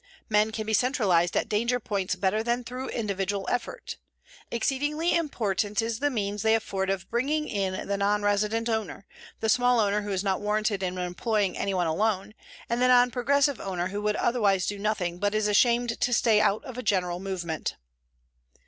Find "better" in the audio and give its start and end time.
2.15-2.41